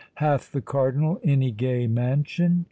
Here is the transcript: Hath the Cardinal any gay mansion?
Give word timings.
Hath 0.15 0.51
the 0.51 0.61
Cardinal 0.61 1.19
any 1.23 1.51
gay 1.51 1.85
mansion? 1.85 2.59